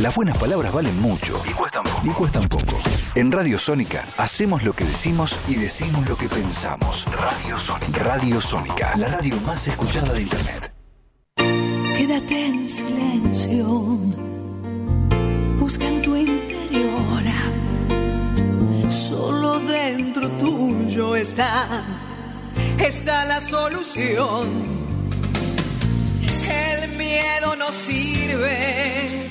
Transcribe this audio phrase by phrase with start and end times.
[0.00, 2.02] Las buenas palabras valen mucho y cuestan poco.
[2.04, 2.78] Y cuestan poco.
[3.16, 7.04] En Radio Sónica hacemos lo que decimos y decimos lo que pensamos.
[7.10, 8.04] Radio Sónica.
[8.04, 10.72] Radio Sónica, la radio más escuchada de Internet.
[11.96, 13.66] Quédate en silencio.
[15.58, 17.22] Busca en tu interior.
[18.88, 21.84] Solo dentro tuyo está,
[22.78, 24.48] está la solución.
[26.48, 29.28] El miedo no sirve,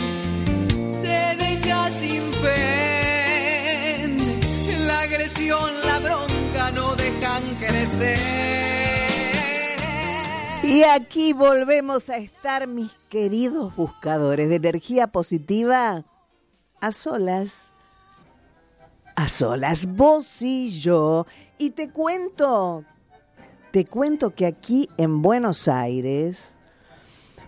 [4.85, 8.17] La agresión, la bronca no dejan crecer.
[10.63, 16.03] Y aquí volvemos a estar, mis queridos buscadores de energía positiva,
[16.81, 17.71] a solas.
[19.15, 21.25] A solas, vos y yo.
[21.57, 22.83] Y te cuento,
[23.71, 26.53] te cuento que aquí en Buenos Aires,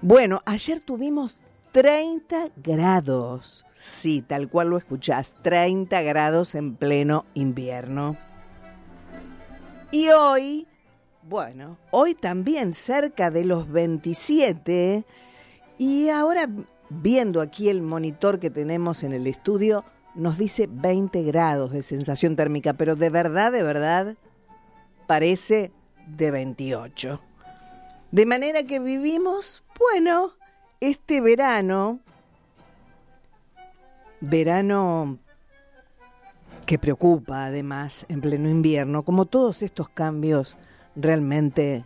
[0.01, 1.37] bueno, ayer tuvimos
[1.71, 3.65] 30 grados.
[3.79, 8.17] Sí, tal cual lo escuchás, 30 grados en pleno invierno.
[9.89, 10.67] Y hoy,
[11.23, 15.05] bueno, hoy también cerca de los 27.
[15.77, 16.49] Y ahora
[16.89, 22.35] viendo aquí el monitor que tenemos en el estudio, nos dice 20 grados de sensación
[22.35, 24.17] térmica, pero de verdad, de verdad,
[25.07, 25.71] parece
[26.05, 27.21] de 28.
[28.11, 30.33] De manera que vivimos, bueno,
[30.81, 32.01] este verano,
[34.21, 35.17] verano
[36.65, 40.57] que preocupa además en pleno invierno, como todos estos cambios
[40.95, 41.85] realmente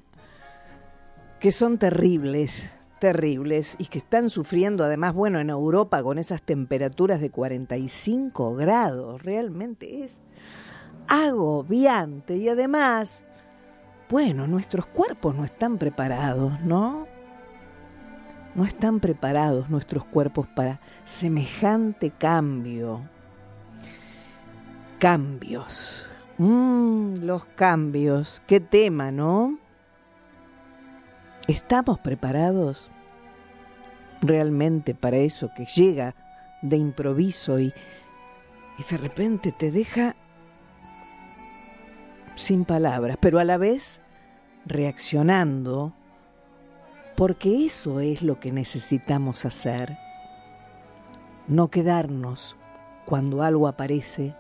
[1.39, 7.21] que son terribles, terribles y que están sufriendo además, bueno, en Europa con esas temperaturas
[7.21, 10.17] de 45 grados, realmente es
[11.07, 13.25] agobiante y además,
[14.09, 17.07] bueno, nuestros cuerpos no están preparados, ¿no?
[18.55, 23.01] No están preparados nuestros cuerpos para semejante cambio.
[24.99, 26.07] Cambios.
[26.37, 28.41] Mm, los cambios.
[28.45, 29.57] Qué tema, ¿no?
[31.47, 32.89] ¿Estamos preparados
[34.21, 36.15] realmente para eso que llega
[36.61, 37.73] de improviso y,
[38.77, 40.15] y de repente te deja
[42.35, 44.01] sin palabras, pero a la vez
[44.65, 45.93] reaccionando,
[47.15, 49.97] porque eso es lo que necesitamos hacer,
[51.47, 52.55] no quedarnos
[53.05, 54.35] cuando algo aparece,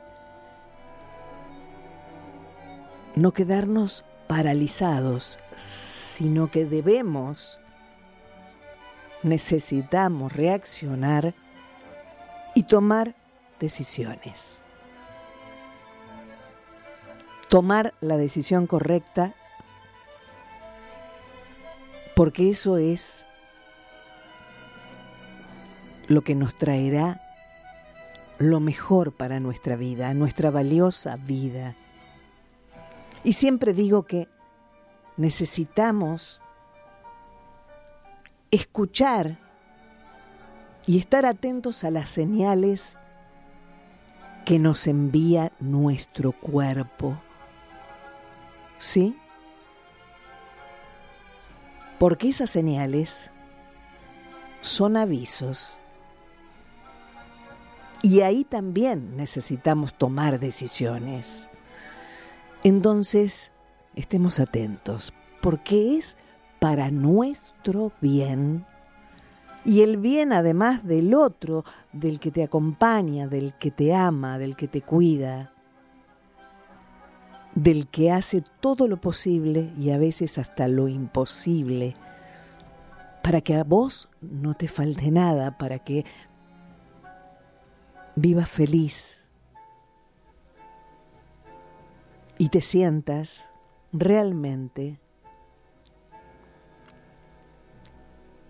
[3.15, 7.59] no quedarnos paralizados, sino que debemos,
[9.21, 11.35] necesitamos reaccionar
[12.55, 13.15] y tomar
[13.59, 14.61] decisiones.
[17.49, 19.35] Tomar la decisión correcta
[22.15, 23.25] porque eso es
[26.07, 27.21] lo que nos traerá
[28.37, 31.75] lo mejor para nuestra vida, nuestra valiosa vida.
[33.23, 34.27] Y siempre digo que
[35.17, 36.41] necesitamos
[38.51, 39.37] escuchar
[40.85, 42.97] y estar atentos a las señales
[44.45, 47.17] que nos envía nuestro cuerpo.
[48.77, 49.17] ¿Sí?
[52.03, 53.31] Porque esas señales
[54.59, 55.79] son avisos.
[58.01, 61.49] Y ahí también necesitamos tomar decisiones.
[62.65, 63.53] Entonces,
[63.95, 66.17] estemos atentos, porque es
[66.59, 68.65] para nuestro bien
[69.63, 74.57] y el bien además del otro, del que te acompaña, del que te ama, del
[74.57, 75.52] que te cuida,
[77.55, 81.95] del que hace todo lo posible y a veces hasta lo imposible,
[83.21, 86.05] para que a vos no te falte nada, para que
[88.15, 89.17] vivas feliz
[92.37, 93.45] y te sientas
[93.91, 94.99] realmente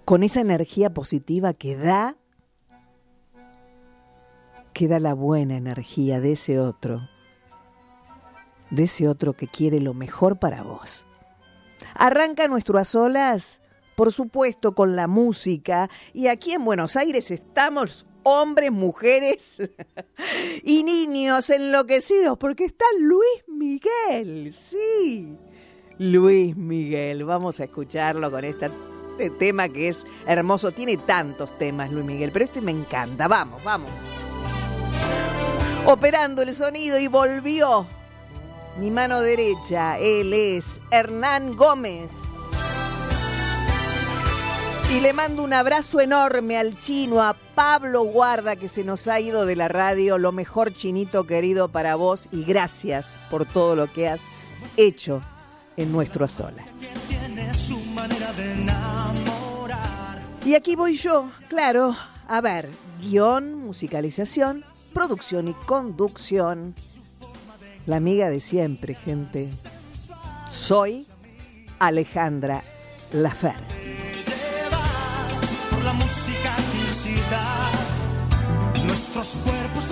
[0.05, 2.17] con esa energía positiva que da,
[4.73, 7.07] que da la buena energía de ese otro,
[8.73, 11.05] de ese otro que quiere lo mejor para vos.
[11.93, 13.61] Arranca nuestro a solas,
[13.95, 19.61] por supuesto, con la música, y aquí en Buenos Aires estamos hombres, mujeres
[20.63, 25.35] y niños enloquecidos porque está Luis Miguel, sí.
[25.99, 28.71] Luis Miguel, vamos a escucharlo con este
[29.37, 30.71] tema que es hermoso.
[30.71, 33.27] Tiene tantos temas Luis Miguel, pero este me encanta.
[33.27, 33.91] Vamos, vamos.
[35.85, 37.85] Operando el sonido y volvió
[38.77, 39.97] mi mano derecha.
[39.99, 42.11] Él es Hernán Gómez.
[44.95, 49.19] Y le mando un abrazo enorme al chino, a Pablo Guarda, que se nos ha
[49.19, 50.19] ido de la radio.
[50.19, 54.21] Lo mejor, chinito querido, para vos y gracias por todo lo que has
[54.77, 55.21] hecho
[55.77, 56.69] en nuestro a solas.
[60.45, 61.95] Y aquí voy yo, claro,
[62.27, 62.69] a ver,
[63.01, 66.75] guion, musicalización, producción y conducción.
[67.85, 69.49] La amiga de siempre, gente.
[70.49, 71.05] Soy
[71.79, 72.61] Alejandra
[73.11, 73.55] Lafer.
[78.85, 79.89] Nuestros cuerpos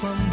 [0.00, 0.25] cuando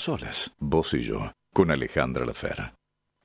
[0.00, 2.74] solas, vos y yo, con Alejandra Lafera.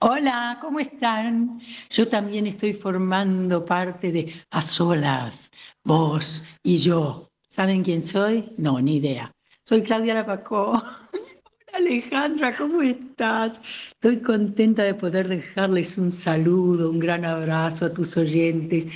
[0.02, 1.60] Hola, ¿cómo están?
[1.90, 5.50] Yo también estoy formando parte de A Solas,
[5.84, 7.30] vos y yo.
[7.48, 8.52] ¿Saben quién soy?
[8.58, 9.32] No, ni idea.
[9.64, 10.84] Soy Claudia Lapacó.
[11.74, 13.60] Alejandra, ¿cómo estás?
[13.92, 18.88] Estoy contenta de poder dejarles un saludo, un gran abrazo a tus oyentes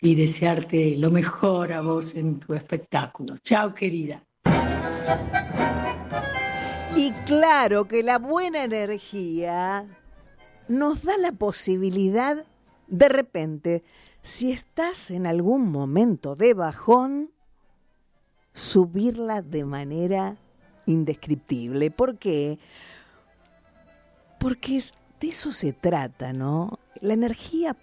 [0.00, 3.36] y desearte lo mejor a vos en tu espectáculo.
[3.38, 4.22] Chao, querida.
[7.00, 9.86] Y claro que la buena energía
[10.68, 12.44] nos da la posibilidad,
[12.88, 13.82] de repente,
[14.20, 17.30] si estás en algún momento de bajón,
[18.52, 20.36] subirla de manera
[20.84, 21.90] indescriptible.
[21.90, 22.58] ¿Por qué?
[24.38, 24.84] Porque
[25.20, 26.78] de eso se trata, ¿no?
[27.00, 27.78] La energía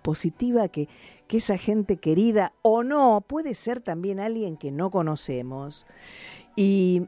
[0.00, 0.88] positiva que,
[1.28, 5.84] que esa gente querida o no, puede ser también alguien que no conocemos
[6.56, 7.06] y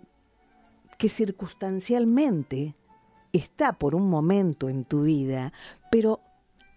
[1.04, 2.74] que circunstancialmente
[3.30, 5.52] está por un momento en tu vida,
[5.90, 6.20] pero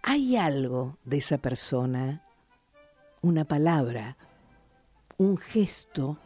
[0.04, 2.26] hay algo de esa persona,
[3.22, 4.18] una palabra,
[5.16, 6.18] un gesto,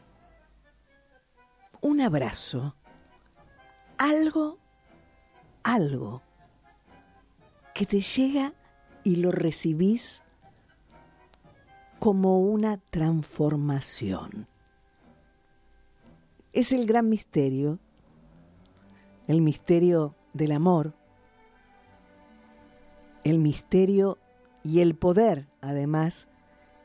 [1.80, 2.76] un abrazo,
[4.00, 4.58] algo,
[5.62, 6.24] algo
[7.76, 8.56] que te llega
[9.04, 10.24] y lo recibís
[12.00, 14.48] como una transformación.
[16.52, 17.78] Es el gran misterio,
[19.32, 20.94] el misterio del amor,
[23.24, 24.18] el misterio
[24.62, 26.28] y el poder, además,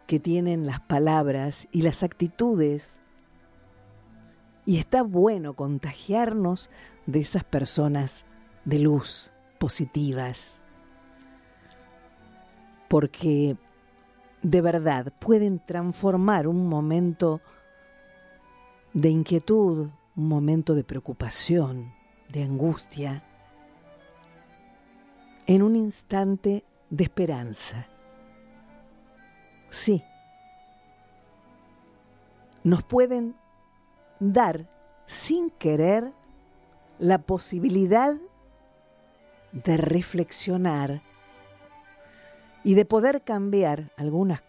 [0.06, 3.00] que tienen las palabras y las actitudes.
[4.64, 6.70] Y está bueno contagiarnos
[7.06, 8.26] de esas personas
[8.64, 10.60] de luz, positivas,
[12.86, 13.56] porque
[14.42, 17.40] de verdad pueden transformar un momento
[18.92, 21.95] de inquietud, un momento de preocupación,
[22.28, 23.22] de angustia,
[25.46, 27.86] en un instante de esperanza.
[29.70, 30.02] Sí,
[32.64, 33.36] nos pueden
[34.18, 34.68] dar
[35.06, 36.12] sin querer
[36.98, 38.16] la posibilidad
[39.52, 41.02] de reflexionar
[42.64, 44.42] y de poder cambiar algunas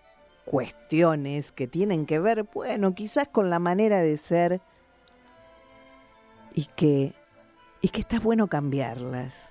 [0.46, 4.62] cuestiones que tienen que ver, bueno, quizás con la manera de ser
[6.54, 7.14] y que,
[7.88, 9.50] y que está bueno cambiarlas,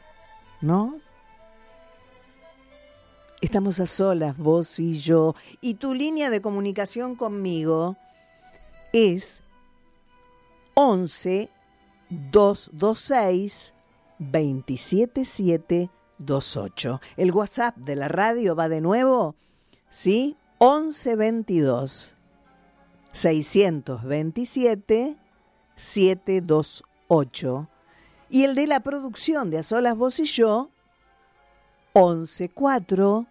[0.61, 1.01] ¿no?
[3.41, 7.97] Estamos a solas, vos y yo, y tu línea de comunicación conmigo
[8.93, 9.43] es
[10.75, 11.49] 11
[12.11, 13.73] 226
[14.19, 17.01] 27728.
[17.17, 19.35] El WhatsApp de la radio va de nuevo,
[19.89, 20.37] ¿sí?
[20.61, 22.15] 1122
[23.13, 25.17] 627
[25.75, 27.71] 728.
[28.29, 30.71] Y el de la producción de A Solas Vos y Yo,
[31.95, 33.27] 114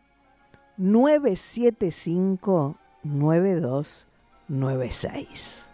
[0.77, 5.65] 975 9296.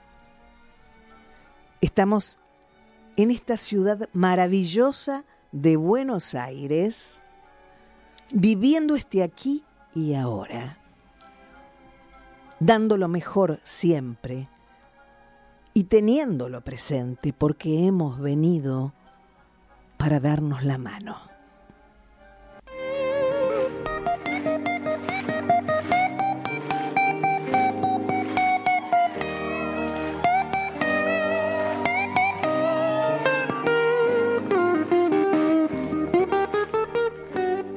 [1.81, 2.37] Estamos
[3.15, 7.19] en esta ciudad maravillosa de Buenos Aires,
[8.31, 10.77] viviendo este aquí y ahora,
[12.59, 14.47] dando lo mejor siempre
[15.73, 18.93] y teniéndolo presente porque hemos venido
[20.01, 21.15] para darnos la mano.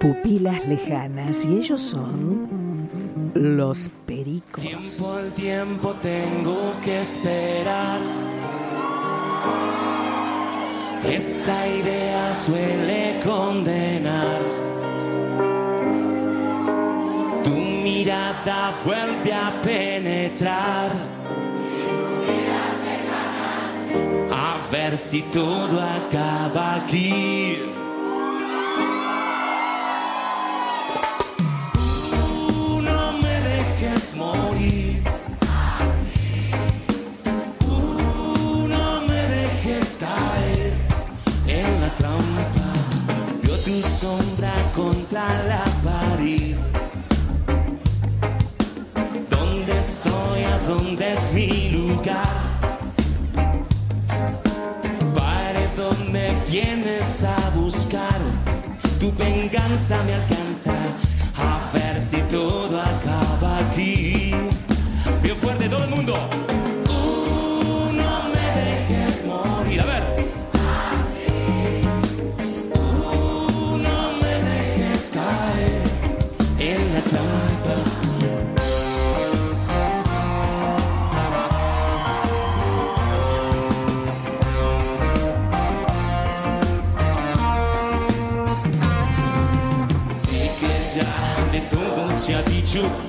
[0.01, 2.89] pupilas lejanas y ellos son
[3.35, 4.63] los pericos.
[4.63, 8.01] Tiempo al tiempo tengo que esperar.
[11.09, 14.41] Esta idea suele condenar.
[17.43, 20.91] Tu mirada vuelve a penetrar.
[24.31, 27.59] A ver si todo acaba aquí.
[34.17, 35.14] morir.
[44.05, 46.57] Sombra contra la pared.
[49.31, 50.43] ¿Dónde estoy?
[50.55, 52.37] ¿A dónde es mi lugar?
[55.15, 58.21] Paredón me vienes a buscar.
[59.01, 60.75] Tu venganza me alcanza
[61.51, 64.35] a ver si todo acaba aquí.
[65.23, 66.15] Bien fuerte todo el mundo.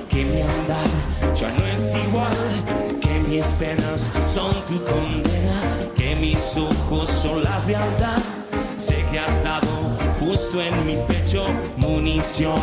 [0.08, 2.36] Que mi andar ya no es igual,
[3.00, 5.60] que mis penas son tu condena,
[5.96, 8.22] que mis ojos son la fealdad.
[8.76, 9.66] Sé que has dado
[10.20, 11.46] justo en mi pecho
[11.78, 12.60] munición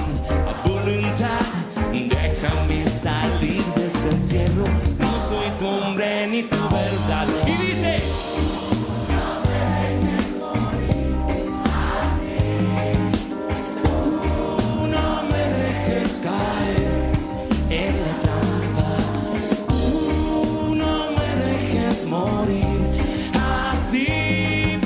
[0.47, 1.43] a voluntad.
[1.91, 4.63] Déjame salir de este encierro,
[4.97, 7.27] no soy tu hombre ni tu verdad.
[7.45, 8.22] Y dice.
[23.33, 24.79] Así.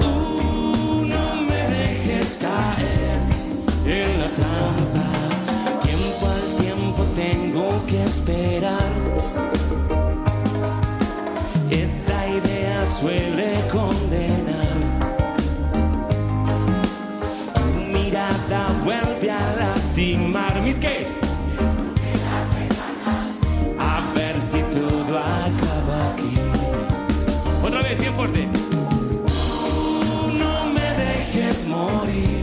[0.00, 3.20] Uh, no me dejes caer
[3.86, 5.08] en la trampa.
[5.82, 8.92] Tiempo al tiempo tengo que esperar.
[11.70, 14.76] Esta idea suele condenar.
[17.54, 21.29] Tu mirada vuelve a lastimar mis que.
[31.70, 32.39] Dejes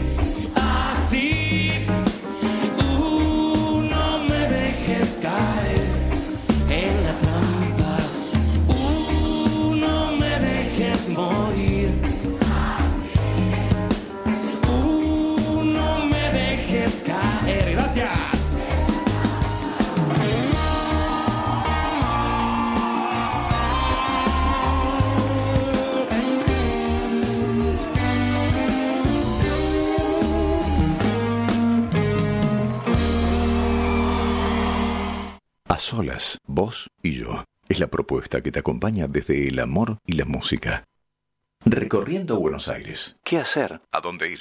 [35.88, 37.44] solas, vos y yo.
[37.66, 40.84] Es la propuesta que te acompaña desde el amor y la música.
[41.64, 43.16] Recorriendo Buenos Aires.
[43.24, 43.80] ¿Qué hacer?
[43.90, 44.40] ¿A dónde ir?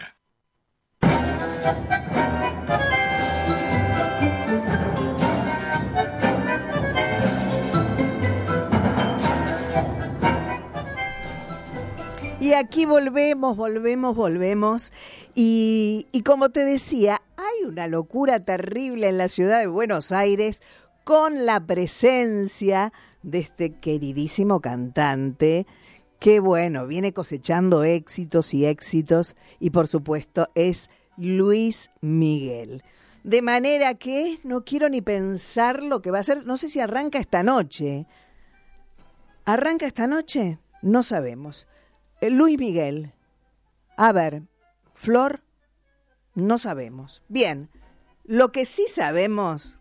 [12.42, 14.92] Y aquí volvemos, volvemos, volvemos.
[15.34, 20.62] Y, y como te decía, hay una locura terrible en la ciudad de Buenos Aires
[21.08, 22.92] con la presencia
[23.24, 25.66] de este queridísimo cantante
[26.20, 32.84] que, bueno, viene cosechando éxitos y éxitos y por supuesto es Luis Miguel.
[33.24, 36.82] De manera que no quiero ni pensar lo que va a ser, no sé si
[36.82, 38.06] arranca esta noche.
[39.46, 40.60] ¿Arranca esta noche?
[40.82, 41.70] No sabemos.
[42.20, 43.13] Eh, Luis Miguel.
[43.96, 44.43] A ver,
[44.93, 45.41] Flor,
[46.36, 47.24] no sabemos.
[47.30, 47.70] Bien,
[48.26, 49.80] lo que sí sabemos,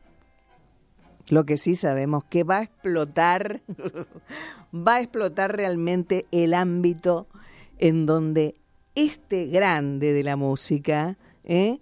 [1.28, 3.62] lo que sí sabemos, que va a explotar,
[4.74, 7.26] va a explotar realmente el ámbito
[7.78, 8.54] en donde
[8.94, 11.78] este grande de la música ¿eh?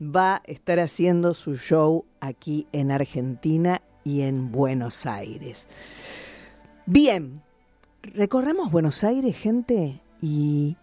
[0.00, 5.66] va a estar haciendo su show aquí en Argentina y en Buenos Aires.
[6.86, 7.42] Bien,
[8.02, 10.76] recorremos Buenos Aires, gente, y,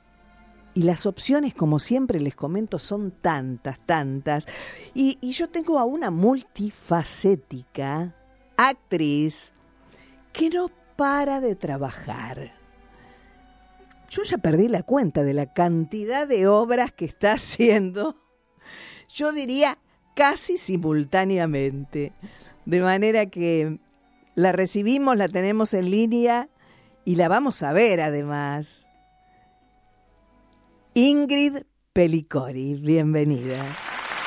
[0.73, 4.47] y las opciones, como siempre les comento, son tantas, tantas.
[4.93, 8.15] Y, yo tengo a una multifacética
[8.57, 9.51] actriz
[10.31, 12.53] que no para de trabajar.
[14.09, 18.15] Yo ya perdí la cuenta de la cantidad de obras que está haciendo.
[19.09, 19.79] Yo diría
[20.15, 22.13] casi simultáneamente.
[22.65, 23.79] De manera que
[24.35, 26.47] la recibimos, la tenemos en línea
[27.03, 28.85] y la vamos a ver además.
[30.93, 33.63] Ingrid Pelicori, bienvenida.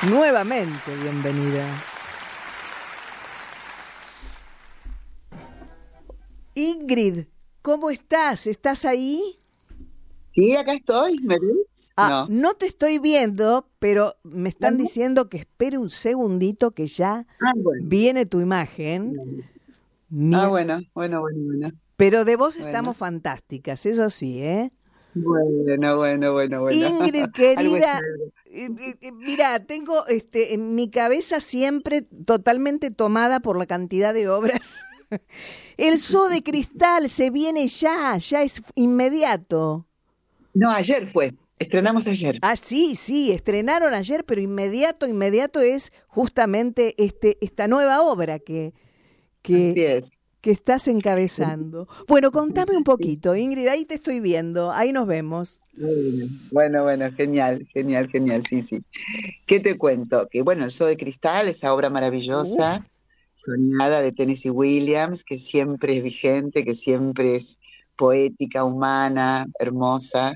[0.09, 1.65] Nuevamente bienvenida.
[6.55, 7.25] Ingrid,
[7.61, 8.47] ¿cómo estás?
[8.47, 9.21] ¿Estás ahí?
[10.31, 11.91] Sí, acá estoy, ¿me ves?
[11.95, 12.35] Ah, no.
[12.35, 17.53] no te estoy viendo, pero me están diciendo que espere un segundito que ya Ah,
[17.55, 17.83] bueno.
[17.87, 19.15] viene tu imagen.
[19.17, 19.47] Ah,
[20.09, 21.71] Mien- bueno, bueno, bueno, bueno.
[21.97, 22.67] Pero de vos Bueno.
[22.67, 24.71] estamos fantásticas, eso sí, ¿eh?
[25.15, 26.87] Bueno, bueno, bueno, bueno.
[26.87, 28.01] Ingrid, querida,
[28.51, 34.13] eh, eh, eh, mira, tengo este, en mi cabeza siempre totalmente tomada por la cantidad
[34.13, 34.83] de obras.
[35.77, 39.87] El zoo de cristal se viene ya, ya es inmediato.
[40.53, 41.33] No, ayer fue.
[41.59, 42.37] Estrenamos ayer.
[42.41, 48.73] Ah, sí, sí, estrenaron ayer, pero inmediato, inmediato es justamente este, esta nueva obra que,
[49.43, 50.17] Así que, es.
[50.45, 51.87] Que estás encabezando.
[52.07, 55.59] Bueno, contame un poquito, Ingrid, ahí te estoy viendo, ahí nos vemos.
[56.51, 58.77] Bueno, bueno, genial, genial, genial, sí, sí.
[59.47, 60.27] ¿Qué te cuento?
[60.29, 62.85] Que bueno, El Zoo de Cristal, esa obra maravillosa,
[63.33, 67.59] soñada de Tennessee Williams, que siempre es vigente, que siempre es
[67.95, 70.35] poética, humana, hermosa,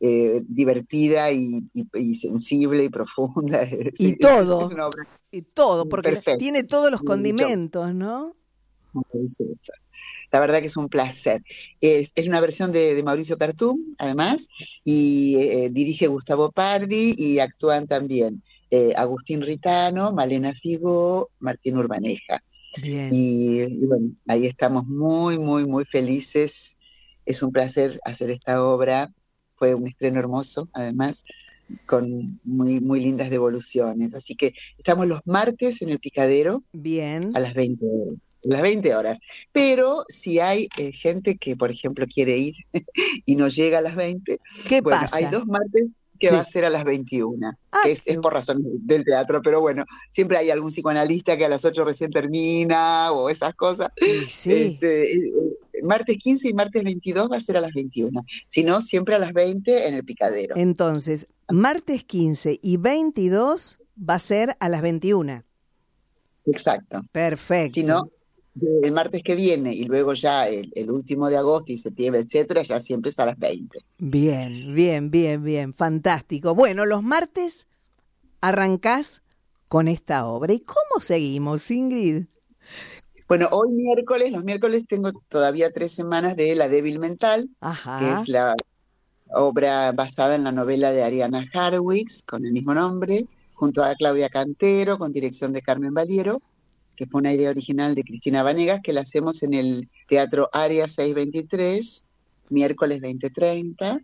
[0.00, 3.62] eh, divertida y, y- y sensible y profunda.
[3.98, 4.60] Y todo.
[4.66, 6.36] Es una obra Y todo, porque Perfecto.
[6.38, 8.36] tiene todos los condimentos, ¿no?
[10.30, 11.42] La verdad que es un placer.
[11.80, 14.48] Es, es una versión de, de Mauricio Cartum, además,
[14.84, 22.42] y eh, dirige Gustavo Pardi y actúan también eh, Agustín Ritano, Malena Figo, Martín Urbaneja.
[22.82, 23.08] Bien.
[23.10, 26.76] Y, y bueno, ahí estamos muy, muy, muy felices.
[27.24, 29.10] Es un placer hacer esta obra.
[29.54, 31.24] Fue un estreno hermoso, además.
[31.86, 34.14] Con muy, muy lindas devoluciones.
[34.14, 36.62] Así que estamos los martes en el picadero.
[36.72, 37.32] Bien.
[37.34, 38.40] A las 20 horas.
[38.44, 39.20] A las 20 horas.
[39.52, 42.54] Pero si hay eh, gente que, por ejemplo, quiere ir
[43.26, 45.16] y no llega a las 20, ¿qué bueno, pasa?
[45.16, 45.86] hay dos martes
[46.18, 49.60] que va a ser a las 21, ah, es, es, por razón del teatro, pero
[49.60, 53.90] bueno, siempre hay algún psicoanalista que a las 8 recién termina o esas cosas.
[53.96, 54.52] Sí, sí.
[54.52, 55.32] Este, eh,
[55.82, 59.18] martes 15 y martes 22 va a ser a las 21, si no, siempre a
[59.18, 60.56] las 20 en el picadero.
[60.56, 65.44] Entonces, martes 15 y 22 va a ser a las 21.
[66.46, 67.02] Exacto.
[67.12, 67.74] Perfecto.
[67.74, 68.10] Si no,
[68.82, 72.62] el martes que viene y luego ya el, el, último de agosto y septiembre, etcétera,
[72.62, 73.78] ya siempre es a las 20.
[73.98, 76.54] Bien, bien, bien, bien, fantástico.
[76.54, 77.66] Bueno, los martes
[78.40, 79.22] arrancás
[79.68, 80.52] con esta obra.
[80.52, 82.24] ¿Y cómo seguimos, Ingrid?
[83.28, 87.98] Bueno, hoy miércoles, los miércoles tengo todavía tres semanas de La débil mental, Ajá.
[87.98, 88.54] que es la
[89.32, 94.28] obra basada en la novela de Ariana Harwicz, con el mismo nombre, junto a Claudia
[94.28, 96.40] Cantero, con dirección de Carmen Valiero
[96.98, 100.88] que fue una idea original de Cristina Vanegas, que la hacemos en el Teatro Área
[100.88, 102.04] 623,
[102.50, 104.00] miércoles 2030.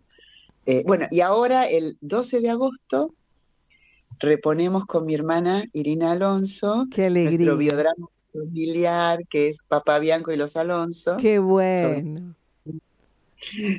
[0.65, 3.13] Eh, bueno, y ahora el 12 de agosto
[4.19, 7.37] reponemos con mi hermana Irina Alonso Qué alegría.
[7.37, 11.17] nuestro biodrama familiar, que es Papá Bianco y los Alonso.
[11.17, 11.81] Qué bueno.
[11.81, 12.21] Sobre,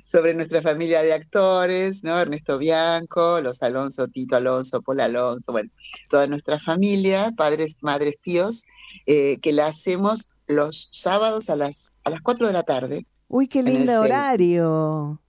[0.04, 2.18] sobre nuestra familia de actores, ¿no?
[2.18, 5.70] Ernesto Bianco, los Alonso, Tito Alonso, Paul Alonso, bueno,
[6.08, 8.64] toda nuestra familia, padres, madres, tíos,
[9.06, 13.06] eh, que la hacemos los sábados a las, a las 4 de la tarde.
[13.28, 15.20] Uy, qué lindo horario.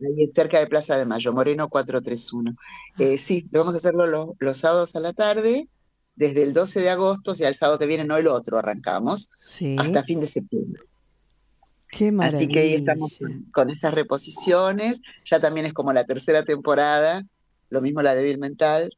[0.00, 2.56] Ahí cerca de Plaza de Mayo, Moreno 431.
[2.98, 5.68] Eh, sí, vamos a hacerlo los, los, sábados a la tarde,
[6.14, 9.30] desde el 12 de agosto, o sea, el sábado que viene, no el otro, arrancamos,
[9.42, 9.76] sí.
[9.78, 10.82] hasta fin de septiembre.
[11.90, 12.38] Qué maravilla.
[12.38, 17.24] Así que ahí estamos con, con, esas reposiciones, ya también es como la tercera temporada,
[17.68, 18.90] lo mismo la débil mental,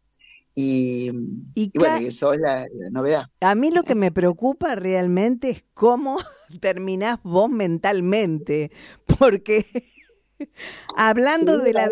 [0.55, 1.11] y,
[1.55, 3.25] y, y bueno, y eso es la, la, novedad.
[3.41, 6.19] A mí lo que me preocupa realmente es cómo
[6.61, 8.71] terminás vos mentalmente,
[9.19, 9.67] porque
[10.97, 11.91] hablando de la...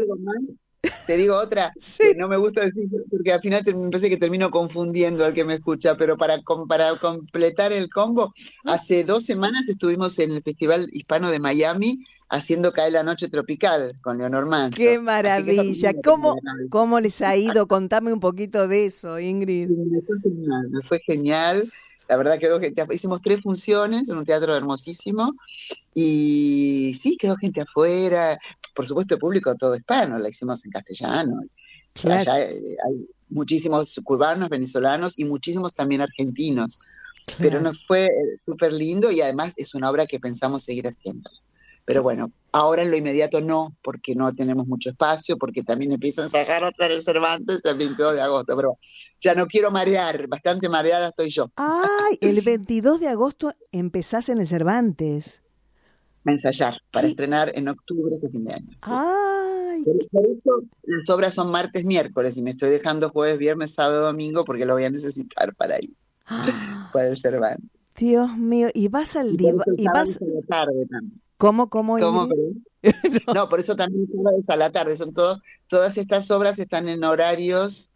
[1.07, 2.03] Te digo otra, sí.
[2.13, 5.45] que no me gusta decir, porque al final me parece que termino confundiendo al que
[5.45, 8.33] me escucha, pero para, para completar el combo,
[8.65, 13.99] hace dos semanas estuvimos en el Festival Hispano de Miami haciendo caer la noche tropical
[14.01, 14.77] con Leonor Manso.
[14.77, 15.93] ¡Qué maravilla!
[16.03, 16.37] ¿Cómo,
[16.71, 17.67] ¿Cómo les ha ido?
[17.67, 19.69] Contame un poquito de eso, Ingrid.
[19.69, 21.73] Me fue genial, me fue genial.
[22.11, 25.33] La verdad quedó gente, hicimos tres funciones en un teatro hermosísimo
[25.95, 28.37] y sí, quedó gente afuera,
[28.75, 31.41] por supuesto el público todo hispano, la hicimos en castellano.
[31.93, 32.33] Claro.
[32.33, 36.81] Allá hay muchísimos cubanos, venezolanos y muchísimos también argentinos.
[37.27, 37.43] Claro.
[37.43, 38.09] Pero nos fue
[38.45, 41.31] súper lindo y además es una obra que pensamos seguir haciendo.
[41.91, 46.21] Pero bueno, ahora en lo inmediato no, porque no tenemos mucho espacio, porque también empiezo
[46.21, 48.79] a ensayar otra el Cervantes el 22 de agosto, pero
[49.21, 51.51] ya no quiero marear, bastante mareada estoy yo.
[51.57, 55.41] Ay, el 22 de agosto empezás en el Cervantes.
[56.25, 57.11] A ensayar, para ¿Qué?
[57.11, 58.71] estrenar en octubre de fin de año.
[58.71, 58.93] Sí.
[58.93, 59.83] Ay.
[59.83, 64.03] Por, por, eso las obras son martes, miércoles, y me estoy dejando jueves, viernes, sábado,
[64.07, 65.93] domingo, porque lo voy a necesitar para ir,
[66.27, 66.89] ah.
[66.93, 67.69] para el Cervantes.
[67.97, 69.51] Dios mío, y vas al día.
[69.77, 70.19] Y, y vas...
[70.23, 71.21] A la tarde también.
[71.41, 72.35] ¿Cómo, cómo, ¿Cómo no.
[73.35, 73.49] no.
[73.49, 74.07] por eso también
[74.39, 74.95] es a la tarde.
[74.99, 77.89] Son todo, todas estas obras están en horarios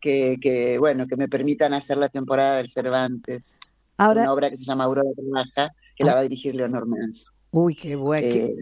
[0.00, 3.56] que, que, bueno, que me permitan hacer la temporada del Cervantes.
[3.96, 6.06] Ahora, una obra que se llama Aurora Trabaja, que ah.
[6.06, 7.32] la va a dirigir Leonor Manso.
[7.50, 8.24] Uy, qué buena.
[8.24, 8.54] Eh,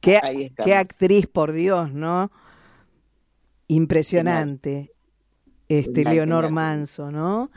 [0.00, 2.30] qué, qué, qué, actriz, por Dios, ¿no?
[3.66, 4.92] Impresionante.
[5.68, 6.52] Este, Leonor.
[6.52, 7.50] Manso, ¿no?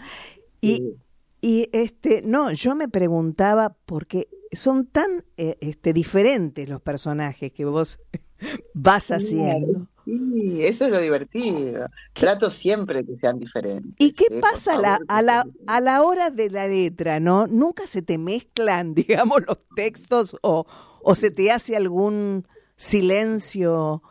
[0.60, 0.95] Y, sí.
[1.41, 7.66] y este, no, yo me preguntaba, porque son tan eh, este, diferentes los personajes que
[7.66, 8.00] vos
[8.74, 9.88] vas haciendo.
[10.06, 11.88] Sí, eso es lo divertido.
[12.14, 13.94] Trato siempre que sean diferentes.
[13.98, 17.48] ¿Y qué pasa favor, la, a, la, a la hora de la letra, no?
[17.48, 20.66] ¿Nunca se te mezclan, digamos, los textos o,
[21.02, 24.02] o se te hace algún silencio?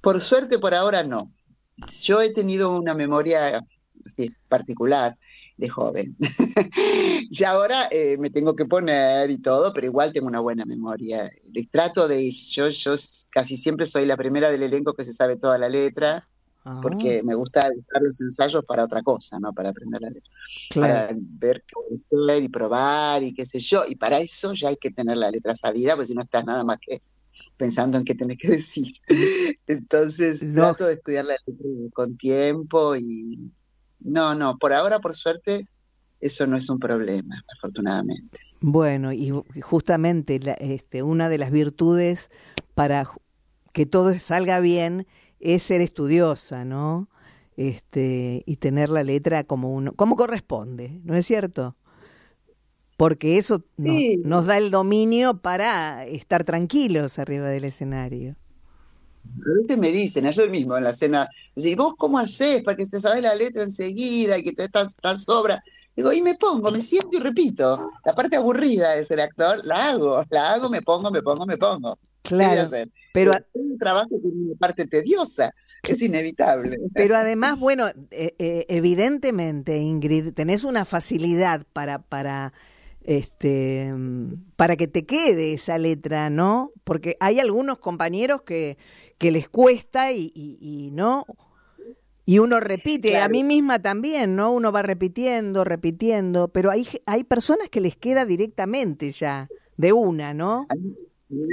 [0.00, 1.32] Por suerte, por ahora no.
[2.02, 3.64] Yo he tenido una memoria
[4.04, 5.16] así, particular
[5.56, 6.16] de joven.
[7.30, 11.30] y ahora eh, me tengo que poner y todo, pero igual tengo una buena memoria.
[11.52, 12.94] Les trato de, yo, yo
[13.30, 16.28] casi siempre soy la primera del elenco que se sabe toda la letra,
[16.64, 16.80] ah.
[16.82, 19.52] porque me gusta usar los ensayos para otra cosa, ¿no?
[19.52, 20.30] Para aprender la letra.
[20.70, 20.92] Claro.
[20.92, 23.84] Para ver qué ser y probar y qué sé yo.
[23.86, 26.64] Y para eso ya hay que tener la letra sabida, porque si no estás nada
[26.64, 27.02] más que
[27.56, 28.92] pensando en qué tenés que decir.
[29.66, 30.62] Entonces no.
[30.62, 33.52] trato de estudiar la letra con tiempo y
[34.04, 35.66] no, no, por ahora, por suerte,
[36.20, 38.38] eso no es un problema, afortunadamente.
[38.60, 42.30] Bueno, y justamente la, este, una de las virtudes
[42.74, 43.06] para
[43.72, 45.06] que todo salga bien
[45.40, 47.08] es ser estudiosa, ¿no?
[47.56, 51.76] Este, y tener la letra como uno, como corresponde, ¿no es cierto?
[52.96, 53.64] Porque eso
[54.24, 58.36] nos, da el dominio para estar tranquilos arriba del escenario.
[59.24, 62.86] A veces me dicen, ayer mismo en la cena, ¿y vos cómo haces para que
[62.86, 65.62] te sabes la letra enseguida y que te estás tan sobra?
[65.96, 67.90] Digo, y me pongo, me siento y repito.
[68.04, 71.58] La parte aburrida de ser actor, la hago, la hago, me pongo, me pongo, me
[71.58, 71.98] pongo.
[72.22, 75.52] ¿Qué voy a Claro, pero, Es un trabajo que tiene una parte tediosa,
[75.86, 76.78] es inevitable.
[76.94, 82.54] pero además, bueno, eh, eh, evidentemente, Ingrid, tenés una facilidad para, para,
[83.02, 86.72] este, mm, para que te quede esa letra, ¿no?
[86.84, 88.78] Porque hay algunos compañeros que,
[89.22, 91.24] que les cuesta y, y- y no.
[92.26, 94.52] Y uno repite, a mí misma también, ¿no?
[94.52, 100.34] Uno va repitiendo, repitiendo, pero hay, hay personas que les queda directamente ya, de una,
[100.34, 100.66] ¿no?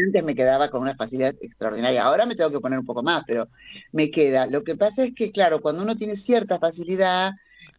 [0.05, 2.03] Antes me quedaba con una facilidad extraordinaria.
[2.03, 3.47] Ahora me tengo que poner un poco más, pero
[3.91, 4.45] me queda.
[4.47, 7.31] Lo que pasa es que, claro, cuando uno tiene cierta facilidad,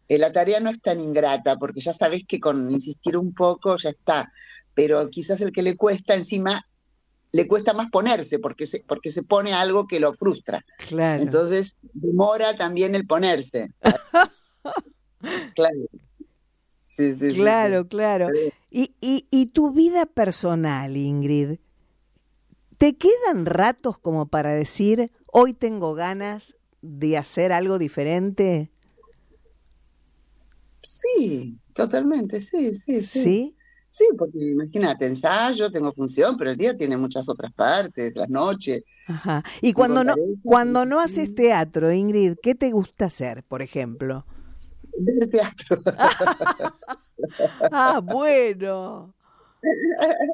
[0.07, 3.77] eh, la tarea no es tan ingrata, porque ya sabes que con insistir un poco
[3.77, 4.31] ya está.
[4.73, 6.65] Pero quizás el que le cuesta encima,
[7.31, 10.65] le cuesta más ponerse, porque se, porque se pone algo que lo frustra.
[10.87, 11.21] Claro.
[11.21, 13.73] Entonces, demora también el ponerse.
[15.53, 15.77] Claro.
[16.89, 17.35] Sí, sí, sí, sí.
[17.35, 18.27] Claro, claro.
[18.71, 21.59] Y, y, y tu vida personal, Ingrid,
[22.79, 28.71] ¿te quedan ratos como para decir, hoy tengo ganas de hacer algo diferente?
[30.81, 33.21] Sí, totalmente, sí, sí, sí.
[33.21, 33.55] ¿Sí?
[33.91, 38.83] Sí, porque imagínate, ensayo, tengo función, pero el día tiene muchas otras partes, las noches.
[39.05, 39.43] Ajá.
[39.61, 44.25] Y cuando no, pareja, cuando no haces teatro, Ingrid, ¿qué te gusta hacer, por ejemplo?
[44.97, 45.81] Ver teatro.
[47.71, 49.13] Ah, bueno.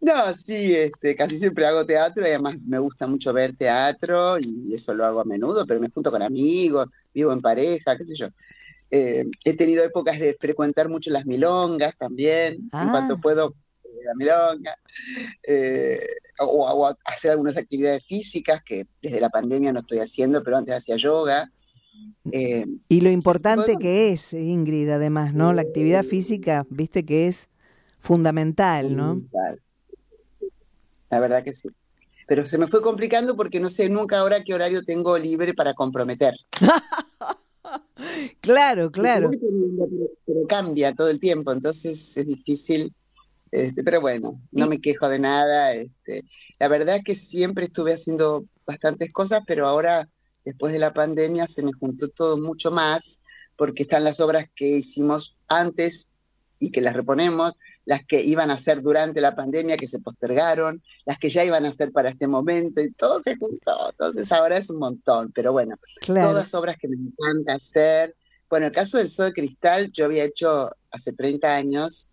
[0.00, 4.74] No, sí, este, casi siempre hago teatro y además me gusta mucho ver teatro y
[4.74, 8.14] eso lo hago a menudo, pero me junto con amigos, vivo en pareja, qué sé
[8.16, 8.28] yo.
[8.90, 12.82] Eh, he tenido épocas de frecuentar mucho las milongas también, Ah.
[12.84, 14.76] en cuanto puedo, eh, la milonga,
[15.46, 16.00] eh,
[16.40, 20.74] o, o hacer algunas actividades físicas que desde la pandemia no estoy haciendo, pero antes
[20.74, 21.50] hacía yoga.
[22.32, 25.52] Eh, Y lo importante que es, Ingrid, además, ¿no?
[25.52, 27.48] La actividad física, viste que es
[27.98, 29.22] fundamental, ¿no?
[31.10, 31.68] La verdad que sí.
[32.26, 35.74] Pero se me fue complicando porque no sé nunca ahora qué horario tengo libre para
[35.74, 36.34] comprometer.
[38.40, 39.30] Claro, claro.
[39.30, 42.92] Pero, pero cambia todo el tiempo, entonces es difícil.
[43.50, 45.74] este, pero bueno, no me quejo de nada.
[45.74, 46.24] Este,
[46.58, 50.08] la verdad es que siempre estuve haciendo bastantes cosas, pero ahora,
[50.44, 53.22] después de la pandemia, se me juntó todo mucho más,
[53.56, 56.12] porque están las obras que hicimos antes
[56.58, 57.58] y que las reponemos,
[57.90, 61.66] las que iban a hacer durante la pandemia, que se postergaron, las que ya iban
[61.66, 63.90] a hacer para este momento, y todo se juntó.
[63.90, 66.28] Entonces ahora es un montón, pero bueno, Claro.
[66.28, 68.14] todas obras que me encanta hacer.
[68.48, 72.12] Bueno, el caso del Zoo de Cristal, yo había hecho hace 30 años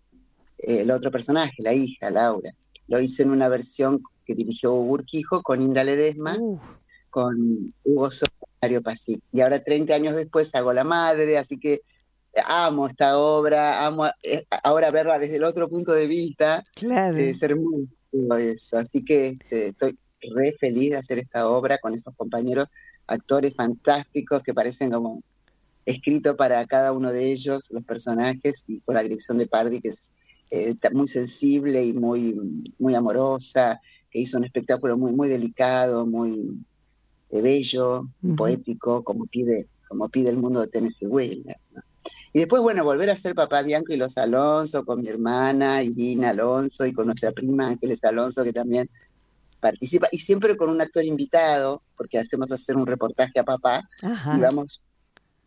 [0.58, 2.50] eh, el otro personaje, la hija, Laura.
[2.88, 6.36] Lo hice en una versión que dirigió Hugo Urquijo con Inda Ledesma,
[7.08, 9.22] con Hugo y Mario Pasí.
[9.30, 11.82] Y ahora 30 años después hago La Madre, así que
[12.46, 17.16] amo esta obra, amo eh, ahora verla desde el otro punto de vista, claro.
[17.18, 17.88] es hermoso
[18.38, 18.78] eso.
[18.78, 19.98] Así que este, estoy
[20.34, 22.66] re feliz de hacer esta obra con estos compañeros,
[23.06, 25.22] actores fantásticos que parecen como
[25.86, 29.88] escrito para cada uno de ellos, los personajes, y con la dirección de Pardi, que
[29.88, 30.14] es
[30.50, 32.36] eh, muy sensible y muy,
[32.78, 36.62] muy amorosa, que hizo un espectáculo muy, muy delicado, muy
[37.30, 41.56] eh, bello y poético, como pide, como pide el mundo de Tennessee Williams.
[41.72, 41.82] ¿no?
[42.32, 46.30] Y después, bueno, volver a ser Papá Bianco y los Alonso con mi hermana Irina
[46.30, 48.88] Alonso y con nuestra prima Ángeles Alonso, que también
[49.60, 54.36] participa, y siempre con un actor invitado, porque hacemos hacer un reportaje a papá, Ajá.
[54.36, 54.82] y vamos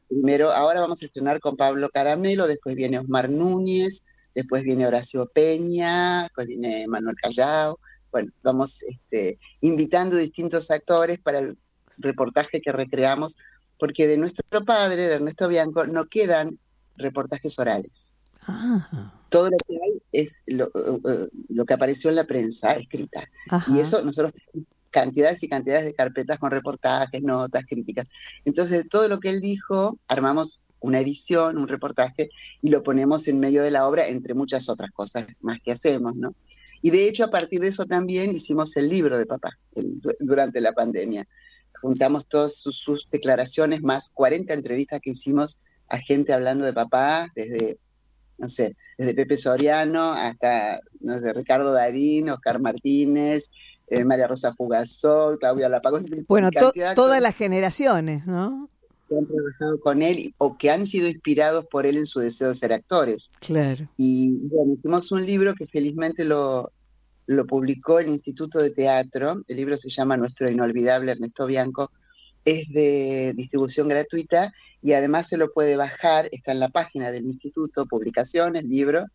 [0.09, 5.27] primero, ahora vamos a estrenar con Pablo Caramelo, después viene Osmar Núñez, después viene Horacio
[5.27, 7.79] Peña, después viene Manuel Callao,
[8.11, 11.57] bueno, vamos este, invitando distintos actores para el
[11.97, 13.37] reportaje que recreamos,
[13.79, 16.59] porque de nuestro padre, de Ernesto Bianco, no quedan
[16.97, 18.13] reportajes orales.
[18.47, 22.73] Ah, Todo lo que hay es lo, eh, eh, lo que apareció en la prensa
[22.73, 23.23] escrita.
[23.49, 23.71] ajá.
[23.71, 28.07] Y eso nosotros tenemos cantidades y cantidades de carpetas con reportajes, notas, críticas.
[28.43, 32.29] Entonces, todo lo que él dijo, armamos una edición, un reportaje,
[32.61, 36.15] y lo ponemos en medio de la obra, entre muchas otras cosas más que hacemos,
[36.15, 36.33] ¿no?
[36.81, 40.59] Y de hecho, a partir de eso también hicimos el libro de papá el- durante
[40.59, 41.27] la pandemia.
[41.81, 47.29] Juntamos todas sus, sus declaraciones, más 40 entrevistas que hicimos a gente hablando de papá,
[47.35, 47.77] desde,
[48.37, 53.51] no sé, desde Pepe Soriano hasta, no sé, Ricardo Darín, Oscar Martínez,
[53.87, 56.03] eh, María Rosa Fugazón, Claudia Lapagos.
[56.27, 56.49] Bueno,
[56.95, 58.69] todas las generaciones, ¿no?
[59.09, 62.49] Que han trabajado con él o que han sido inspirados por él en su deseo
[62.49, 63.31] de ser actores.
[63.41, 63.89] Claro.
[63.97, 66.71] Y bueno, hicimos un libro que felizmente lo,
[67.25, 69.43] lo publicó el Instituto de Teatro.
[69.45, 71.91] El libro se llama Nuestro Inolvidable Ernesto Bianco.
[72.45, 74.51] Es de distribución gratuita
[74.81, 79.05] y además se lo puede bajar, está en la página del instituto, publicaciones, libro,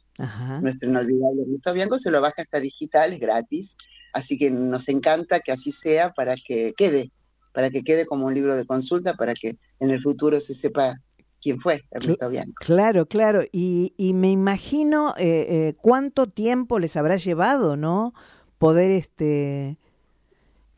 [0.61, 3.77] nuestro inolvidable Ernesto Bianco, se lo baja hasta digital, es gratis,
[4.13, 7.11] así que nos encanta que así sea para que quede,
[7.53, 11.01] para que quede como un libro de consulta, para que en el futuro se sepa
[11.43, 12.55] quién fue Ernesto Bianco.
[12.61, 18.15] Claro, claro, y, y me imagino eh, eh, cuánto tiempo les habrá llevado, ¿no?
[18.59, 19.79] Poder este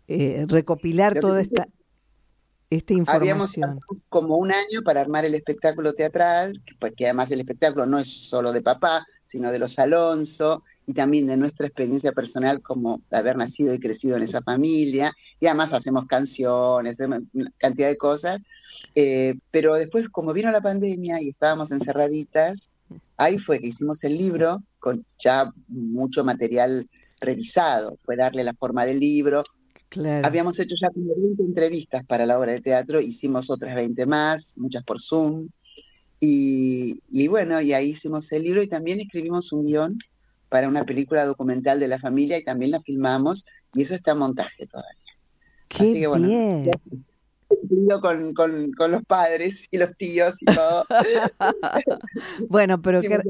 [0.08, 1.68] eh, recopilar toda esta
[2.70, 3.22] esta información.
[3.22, 3.57] Habíamos
[4.09, 8.52] como un año para armar el espectáculo teatral, porque además el espectáculo no es solo
[8.52, 13.74] de papá, sino de los Alonso y también de nuestra experiencia personal como haber nacido
[13.74, 15.12] y crecido en esa familia.
[15.38, 16.98] Y además hacemos canciones,
[17.59, 18.40] cantidad de cosas.
[18.94, 22.70] Eh, pero después, como vino la pandemia y estábamos encerraditas,
[23.16, 26.88] ahí fue que hicimos el libro con ya mucho material
[27.20, 27.98] revisado.
[28.04, 29.44] Fue darle la forma del libro,
[30.22, 34.57] Habíamos hecho ya como 20 entrevistas para la obra de teatro, hicimos otras 20 más,
[34.59, 35.48] muchas por Zoom.
[36.20, 39.98] Y, y, bueno, y ahí hicimos el libro y también escribimos un guion
[40.48, 44.18] para una película documental de la familia y también la filmamos y eso está en
[44.18, 44.92] montaje todavía.
[45.68, 46.70] Qué Así que, bueno, bien
[48.00, 50.87] con, con, con, los padres y los tíos y todo.
[52.48, 53.20] bueno, pero qué,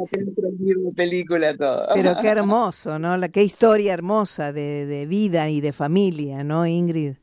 [0.97, 1.89] película todo.
[1.95, 3.17] pero qué hermoso, ¿no?
[3.17, 7.15] La, qué historia hermosa de, de vida y de familia, ¿no, Ingrid?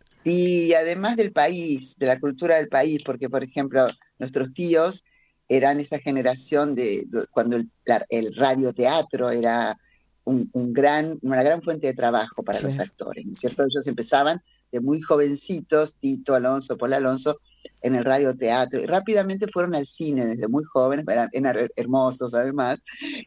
[0.00, 3.86] Sí, además del país, de la cultura del país, porque por ejemplo,
[4.18, 5.04] nuestros tíos
[5.48, 7.70] eran esa generación de, cuando el,
[8.08, 9.78] el radioteatro era
[10.24, 13.64] un, un, gran, una gran fuente de trabajo para los actores, ¿no es cierto?
[13.64, 17.40] Ellos empezaban de muy jovencitos, Tito, Alonso, Paul Alonso,
[17.82, 21.28] en el radioteatro, y rápidamente fueron al cine desde muy jóvenes, eran,
[21.76, 22.78] hermosos además,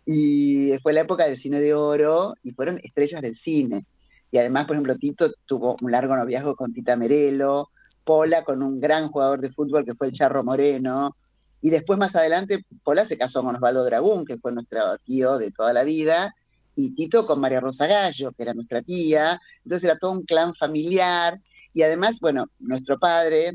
[0.06, 3.86] y fue la época del cine de oro, y fueron estrellas del cine.
[4.32, 7.70] Y además, por ejemplo, Tito tuvo un largo noviazgo con Tita Merelo,
[8.04, 11.16] Pola con un gran jugador de fútbol que fue el Charro Moreno,
[11.62, 15.52] y después más adelante Pola se casó con Osvaldo Dragún, que fue nuestro tío de
[15.52, 16.34] toda la vida,
[16.80, 20.56] y Tito con María Rosa Gallo, que era nuestra tía, entonces era todo un clan
[20.56, 21.40] familiar,
[21.74, 23.54] y además, bueno, nuestro padre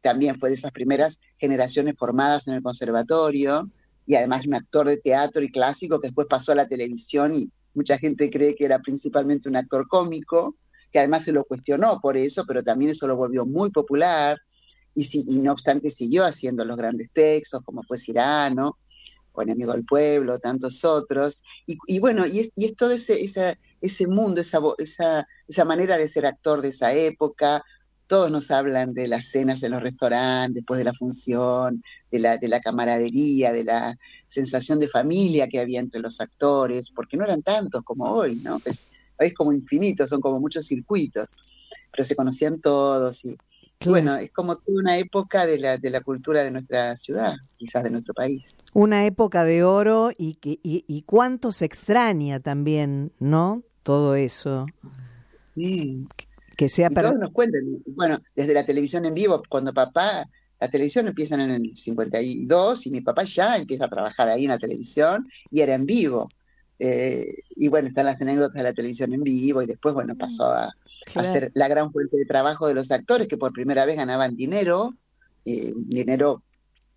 [0.00, 3.70] también fue de esas primeras generaciones formadas en el conservatorio,
[4.06, 7.50] y además un actor de teatro y clásico que después pasó a la televisión y
[7.74, 10.56] mucha gente cree que era principalmente un actor cómico,
[10.92, 14.38] que además se lo cuestionó por eso, pero también eso lo volvió muy popular,
[14.94, 18.78] y, si, y no obstante siguió haciendo los grandes textos, como fue Cirano,
[19.36, 21.42] o Enemigo del Pueblo, tantos otros.
[21.66, 23.58] Y, bueno, y es, y todo ese,
[24.08, 25.26] mundo, esa,
[25.64, 27.62] manera de ser actor de esa época.
[28.06, 32.38] Todos nos hablan de las cenas en los restaurantes, después de la función, de la,
[32.38, 37.24] de la camaradería, de la sensación de familia que había entre los actores, porque no
[37.24, 38.60] eran tantos como hoy, ¿no?
[38.64, 41.36] Es, es como infinito, son como muchos circuitos,
[41.90, 43.36] pero se conocían todos y,
[43.84, 47.82] bueno, es como toda una época de la, de la cultura de nuestra ciudad, quizás
[47.84, 48.56] de nuestro país.
[48.72, 53.62] Una época de oro y, que, y, cuánto se extraña también, ¿no?
[53.82, 54.66] Todo eso.
[55.54, 57.08] Que sea para...
[57.08, 61.50] Todos nos cuentan, bueno, desde la televisión en vivo, cuando papá, la televisión empieza en
[61.50, 65.74] el 52 y mi papá ya empieza a trabajar ahí en la televisión y era
[65.74, 66.28] en vivo.
[66.78, 70.46] Eh, y bueno, están las anécdotas de la televisión en vivo y después, bueno, pasó
[70.46, 70.74] a,
[71.14, 74.94] hacer la gran fuente de trabajo de los actores que por primera vez ganaban dinero,
[75.44, 76.42] eh, dinero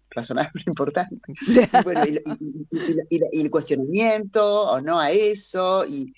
[0.09, 1.15] razonable, importante.
[1.47, 6.13] y, bueno, y, el cuestionamiento o no a eso, y,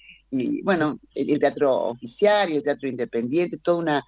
[0.64, 4.04] bueno, el, teatro oficial y el teatro independiente, toda una,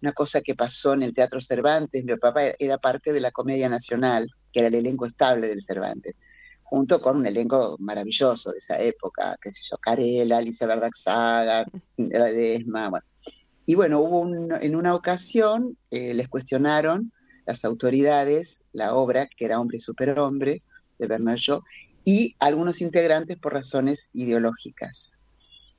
[0.00, 2.02] una cosa que pasó en el Teatro Cervantes.
[2.02, 6.16] Mi papá era parte de la Comedia Nacional, que era el elenco estable del Cervantes
[6.70, 12.26] junto con un elenco maravilloso de esa época, qué sé yo, Carela, Alicia Verdaxaga, Indra
[12.26, 13.09] Desma, bueno.
[13.70, 14.26] Y bueno, hubo
[14.60, 17.12] en una ocasión, eh, les cuestionaron
[17.46, 20.64] las autoridades la obra, que era Hombre y Superhombre,
[20.98, 21.62] de Bernard Shaw,
[22.04, 25.18] y algunos integrantes por razones ideológicas.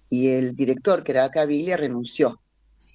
[0.10, 2.40] Y el director, que era Caviglia, renunció.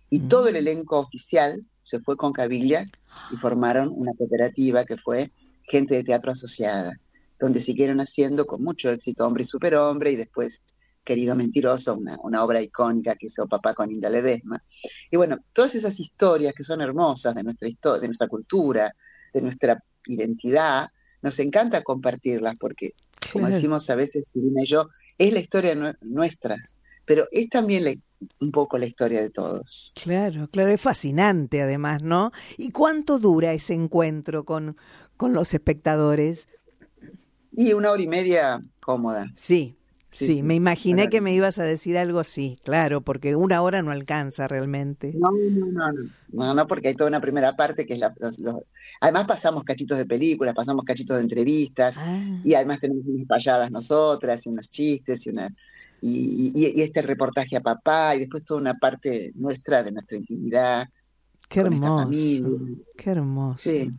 [0.08, 0.64] Y todo el mm.
[0.64, 2.86] elenco oficial se fue con Caviglia
[3.30, 5.30] y formaron una cooperativa que fue
[5.64, 6.98] Gente de Teatro Asociada
[7.38, 10.62] donde siguieron haciendo con mucho éxito Hombre y Superhombre y después
[11.06, 14.62] Querido Mentiroso, una, una obra icónica que hizo papá con Inda Ledesma.
[15.08, 18.92] Y bueno, todas esas historias que son hermosas de nuestra, historia, de nuestra cultura,
[19.32, 20.88] de nuestra identidad,
[21.22, 22.90] nos encanta compartirlas porque,
[23.32, 26.56] como decimos a veces Silvina y yo, es la historia nuestra,
[27.04, 28.02] pero es también
[28.40, 29.92] un poco la historia de todos.
[30.02, 32.32] Claro, claro, es fascinante además, ¿no?
[32.58, 34.76] ¿Y cuánto dura ese encuentro con,
[35.16, 36.48] con los espectadores?
[37.52, 39.32] Y una hora y media cómoda.
[39.36, 39.76] Sí,
[40.16, 43.82] sí, Sí, me imaginé que me ibas a decir algo así, claro, porque una hora
[43.82, 45.12] no alcanza realmente.
[45.14, 48.12] No, no, no, no, no, no, porque hay toda una primera parte que es la...
[48.18, 48.62] los- los-
[49.00, 53.70] Además pasamos cachitos de películas, pasamos cachitos de entrevistas, Ah, y además tenemos unas payadas
[53.70, 55.48] nosotras, y unos chistes, y una...
[56.00, 60.16] Y, y- y este reportaje a papá, y después toda una parte nuestra, de nuestra
[60.16, 60.86] intimidad.
[61.48, 62.58] qué hermoso,
[62.96, 63.70] qué hermoso.
[63.70, 63.90] Sí,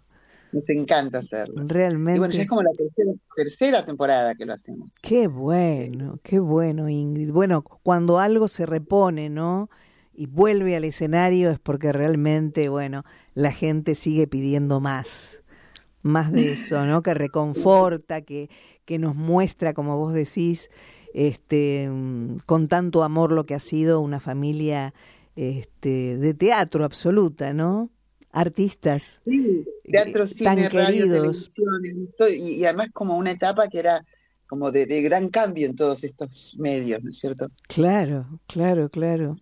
[0.51, 1.55] nos encanta hacerlo.
[1.55, 2.41] Y bueno, ya Realmente.
[2.41, 4.89] es como la tercera, tercera temporada que lo hacemos.
[5.01, 7.31] Qué bueno, qué bueno, Ingrid.
[7.31, 9.69] Bueno, cuando algo se repone, ¿no?
[10.13, 13.03] Y vuelve al escenario es porque realmente, bueno,
[13.35, 15.41] la gente sigue pidiendo más.
[16.01, 17.03] Más de eso, ¿no?
[17.03, 18.49] Que reconforta, que,
[18.85, 20.69] que nos muestra, como vos decís,
[21.13, 24.93] este, mm, con tanto amor lo que ha sido una familia
[25.35, 27.89] este, de teatro absoluta, ¿no?
[28.37, 29.21] Artistas.
[29.25, 31.51] Sí, teatro, eh, cine, tan radio, queridos.
[31.51, 31.81] televisión,
[32.31, 34.05] y, y además como una etapa que era
[34.47, 37.47] como de, de gran cambio en todos estos medios, ¿no es cierto?
[37.67, 39.37] Claro, claro, claro.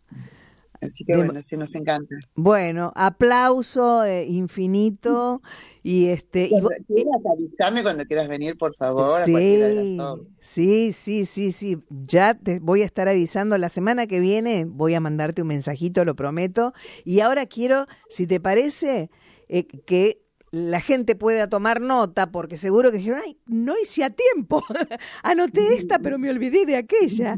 [0.81, 2.15] Así que De- bueno, sí nos encanta.
[2.35, 5.41] Bueno, aplauso eh, infinito
[5.87, 9.99] y este Cuando quieras, avísame cuando quieras venir, por favor, sí,
[10.39, 11.77] sí, sí, sí, sí.
[12.07, 14.65] Ya te voy a estar avisando la semana que viene.
[14.65, 16.73] Voy a mandarte un mensajito, lo prometo.
[17.03, 19.11] Y ahora quiero, si te parece,
[19.47, 20.24] eh, que
[20.55, 24.63] la gente pueda tomar nota, porque seguro que dijeron, ay, no hice a tiempo.
[25.23, 27.37] Anoté esta, pero me olvidé de aquella.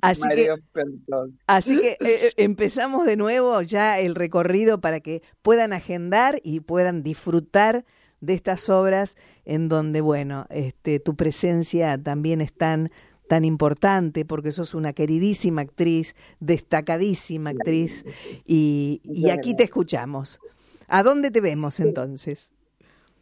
[0.00, 0.54] Así que-.
[1.48, 6.60] Así que eh, eh, empezamos de nuevo ya el recorrido para que puedan agendar y
[6.60, 7.84] puedan disfrutar
[8.20, 12.92] de estas obras en donde, bueno, este, tu presencia también es tan,
[13.28, 18.04] tan importante porque sos una queridísima actriz, destacadísima actriz
[18.46, 20.38] y, y aquí te escuchamos.
[20.90, 22.50] ¿A dónde te vemos entonces?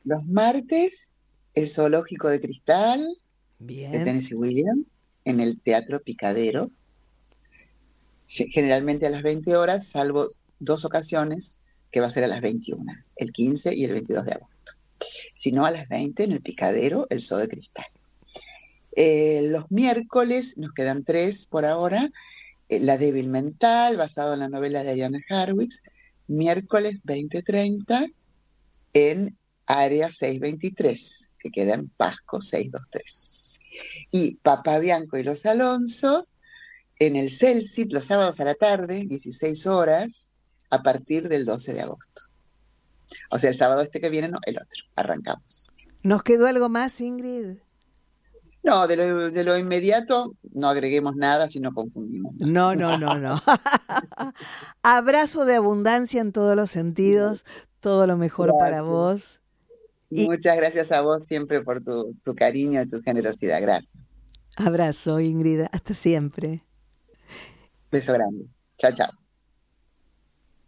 [0.04, 1.12] Los martes,
[1.54, 3.00] el Zoológico de Cristal
[3.58, 4.94] de Bien, Tennessee Williams
[5.24, 6.70] en el Teatro Picadero,
[8.26, 11.58] Ge- generalmente a las 20 horas, salvo dos ocasiones
[11.90, 12.84] que va a ser a las 21,
[13.16, 14.72] el 15 y el 22 de agosto.
[15.34, 17.86] Si no, a las 20 en el Picadero, el Zoo de Cristal.
[18.96, 22.10] Eh, los miércoles, nos quedan tres por ahora,
[22.68, 25.82] eh, La débil mental, basado en la novela de Ariana Harwicz,
[26.28, 28.12] miércoles 20:30
[28.92, 33.60] en Área 623, que queda en Pasco 623.
[34.10, 36.26] Y Papá Bianco y los Alonso
[36.98, 40.30] en el Celsit los sábados a la tarde, 16 horas,
[40.70, 42.22] a partir del 12 de agosto.
[43.30, 44.84] O sea, el sábado este que viene, no, el otro.
[44.96, 45.70] Arrancamos.
[46.02, 47.58] ¿nos quedó algo más, Ingrid?
[48.68, 52.34] No, de lo, de lo inmediato no agreguemos nada si no confundimos.
[52.38, 53.40] No, no, no, no.
[54.82, 57.44] Abrazo de abundancia en todos los sentidos,
[57.80, 59.40] todo lo mejor para vos.
[60.10, 63.60] y- Muchas gracias a vos siempre por tu, tu cariño y tu generosidad.
[63.62, 64.02] Gracias.
[64.56, 66.64] Abrazo, Ingrid, hasta siempre.
[67.90, 68.46] Beso grande.
[68.76, 69.10] Chao, chao.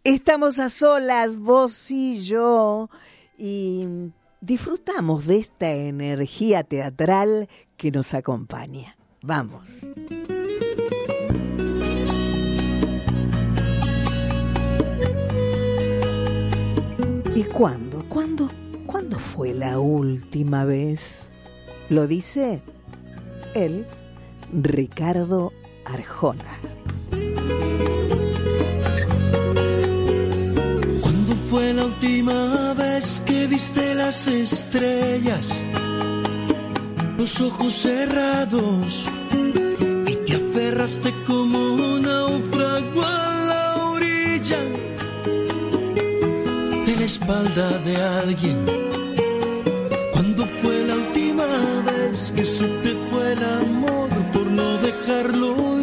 [0.05, 2.89] Estamos a solas, vos y yo,
[3.37, 3.87] y
[4.41, 8.97] disfrutamos de esta energía teatral que nos acompaña.
[9.23, 9.81] Vamos.
[17.35, 18.03] ¿Y cuándo?
[18.09, 18.51] ¿Cuándo?
[18.87, 21.21] ¿Cuándo fue la última vez?
[21.89, 22.63] Lo dice
[23.55, 23.87] él,
[24.53, 25.53] Ricardo
[25.85, 26.59] Arjona.
[31.01, 35.65] ¿Cuándo fue la última vez que viste las estrellas?
[37.19, 39.07] Los ojos cerrados
[40.07, 44.61] y te aferraste como un náufrago a la orilla
[46.87, 48.65] de la espalda de alguien.
[50.13, 51.47] ¿Cuándo fue la última
[51.91, 55.80] vez que se te fue el amor por no dejarlo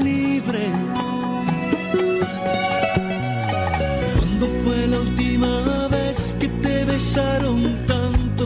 [7.18, 8.46] tanto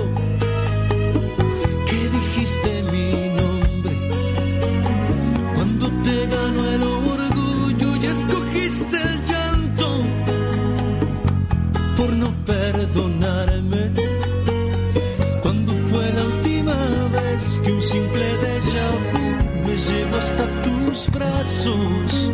[1.88, 3.94] que dijiste mi nombre?
[5.56, 9.88] Cuando te ganó el orgullo y escogiste el llanto
[11.98, 13.92] por no perdonarme.
[15.42, 16.76] ¿Cuándo fue la última
[17.12, 19.26] vez que un simple déjà vu
[19.66, 22.32] me llevó hasta tus brazos?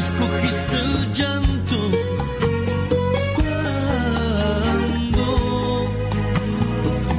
[0.00, 1.78] Escogiste el llanto.
[3.36, 5.26] Cuando,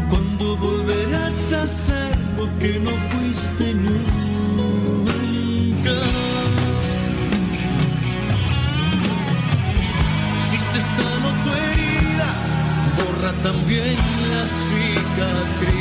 [0.09, 3.97] cuando volverás a ser lo que no fuiste nunca.
[10.47, 12.29] Si se sanó tu herida,
[12.97, 13.95] borra también
[14.31, 15.80] la cicatriz.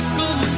[0.00, 0.49] Favor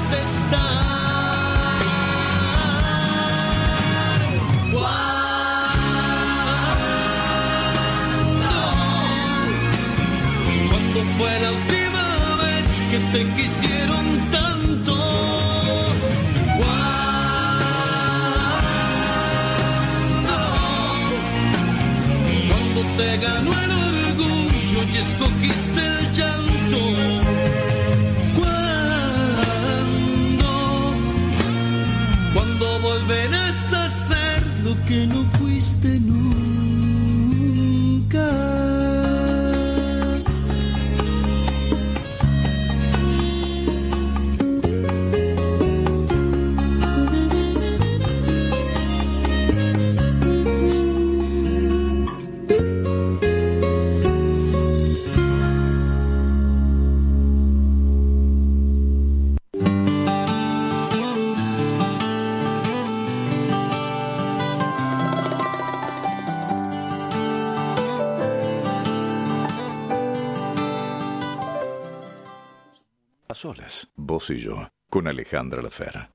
[73.33, 76.11] A solas, vos y yo, con Alejandra Lafera.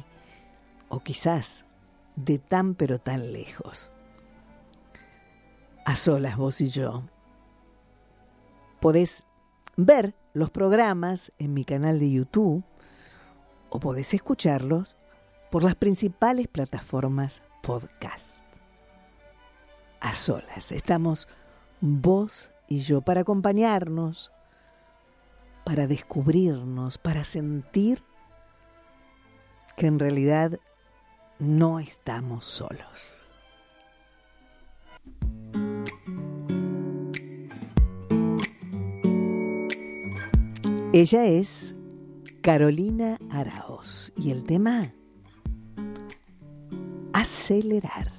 [0.89, 1.65] o quizás
[2.17, 3.91] de tan pero tan lejos.
[5.85, 7.03] A solas vos y yo.
[8.85, 9.25] Podés
[9.79, 12.63] ver los programas en mi canal de YouTube
[13.71, 14.99] o podés escucharlos
[15.51, 18.45] por las principales plataformas podcast.
[20.01, 21.29] A solas, estamos
[21.81, 24.31] vos y yo para acompañarnos,
[25.65, 28.05] para descubrirnos, para sentir
[29.79, 30.61] que en realidad
[31.39, 33.24] no estamos solos.
[40.97, 41.75] Ella es
[42.41, 44.95] Carolina Araos y el tema
[47.13, 48.13] acelerar.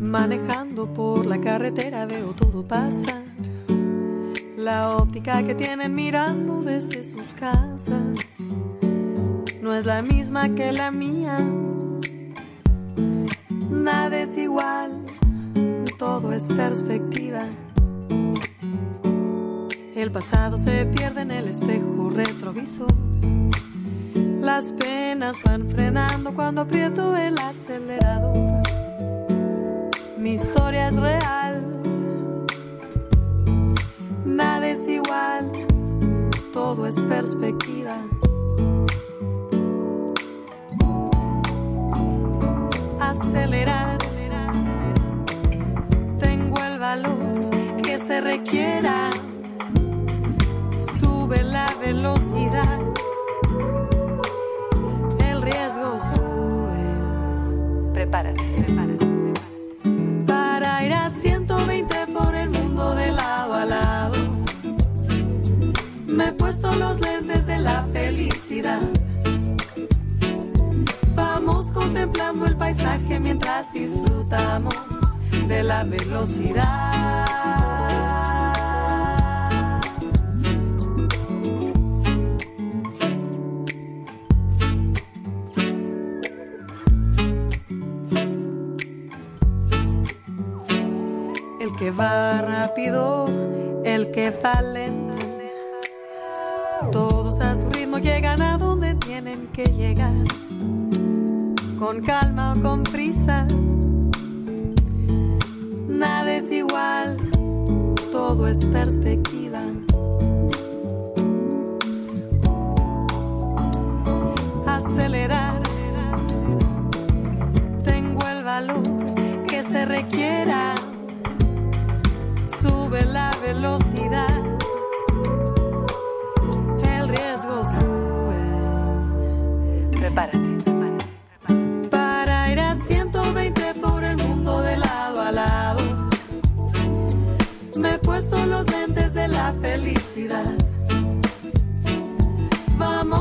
[0.00, 3.22] manejando por la carretera veo todo pasar.
[4.56, 8.38] La óptica que tienen mirando desde sus casas
[9.60, 11.36] no es la misma que la mía.
[13.82, 15.01] Nada es igual,
[16.02, 17.44] todo es perspectiva.
[19.94, 22.92] El pasado se pierde en el espejo retrovisor.
[24.40, 28.62] Las penas van frenando cuando aprieto el acelerador.
[30.18, 31.82] Mi historia es real.
[34.24, 35.52] Nada es igual,
[36.52, 37.96] todo es perspectiva.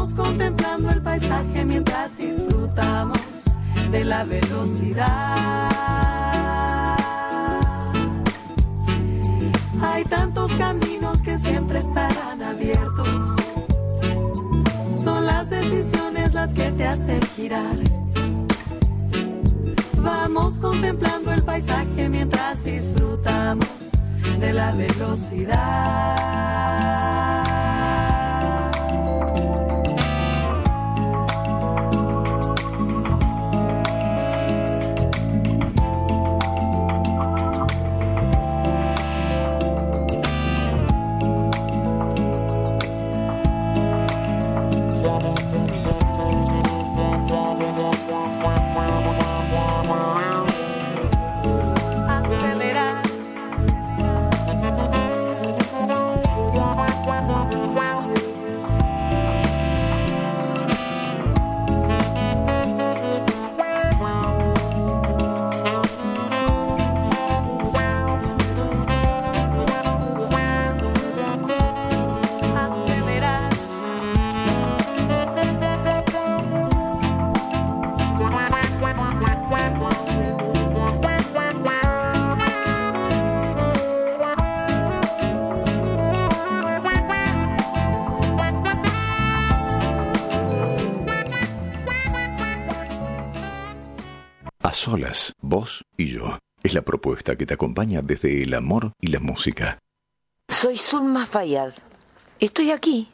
[0.01, 3.19] Vamos contemplando el paisaje mientras disfrutamos
[3.91, 5.69] de la velocidad.
[9.79, 13.27] Hay tantos caminos que siempre estarán abiertos.
[15.03, 17.77] Son las decisiones las que te hacen girar.
[19.97, 23.69] Vamos contemplando el paisaje mientras disfrutamos
[24.39, 26.21] de la velocidad.
[94.91, 96.37] Solas, vos y yo.
[96.63, 99.79] Es la propuesta que te acompaña desde el amor y la música.
[100.49, 101.71] Soy Zulma Fayad.
[102.41, 103.07] Estoy aquí,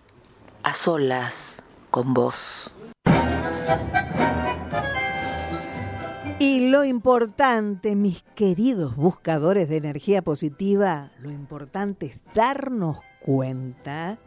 [0.63, 1.61] a solas,
[1.91, 2.73] con vos.
[6.39, 14.17] Y lo importante, mis queridos buscadores de energía positiva, lo importante es darnos cuenta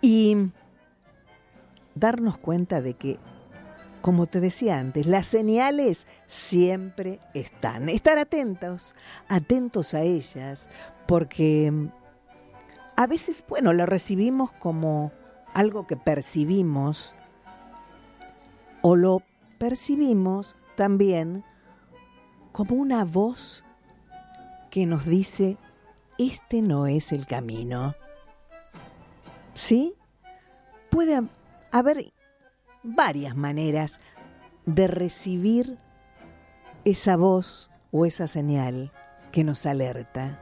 [0.00, 0.52] y
[1.94, 3.18] darnos cuenta de que,
[4.08, 7.90] como te decía antes, las señales siempre están.
[7.90, 8.94] Estar atentos,
[9.28, 10.66] atentos a ellas,
[11.06, 11.70] porque
[12.96, 15.12] a veces, bueno, lo recibimos como
[15.52, 17.14] algo que percibimos
[18.80, 19.20] o lo
[19.58, 21.44] percibimos también
[22.52, 23.62] como una voz
[24.70, 25.58] que nos dice,
[26.16, 27.94] este no es el camino.
[29.52, 29.92] ¿Sí?
[30.88, 31.28] Puede
[31.72, 32.10] haber
[32.94, 34.00] varias maneras
[34.66, 35.78] de recibir
[36.84, 38.92] esa voz o esa señal
[39.32, 40.40] que nos alerta.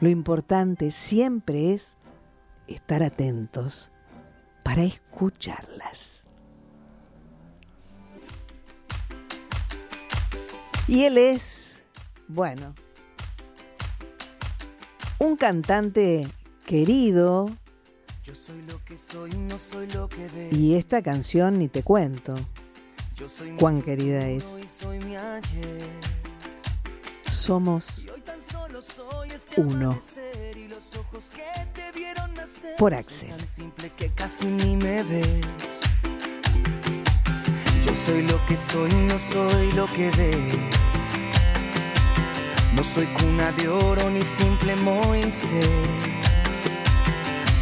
[0.00, 1.96] Lo importante siempre es
[2.66, 3.90] estar atentos
[4.62, 6.24] para escucharlas.
[10.88, 11.82] Y él es,
[12.28, 12.74] bueno,
[15.18, 16.28] un cantante
[16.64, 17.48] querido.
[20.50, 22.34] Y esta canción ni te cuento.
[23.58, 24.44] Cuán querida es.
[27.30, 28.06] Somos
[29.56, 29.98] uno.
[32.78, 33.30] Por Axel.
[37.84, 40.54] Yo soy lo que soy, no soy lo que ves.
[42.74, 46.15] No soy cuna de oro ni simple Moisés.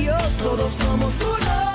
[0.00, 0.22] Dios.
[0.38, 1.70] Todos somos uno.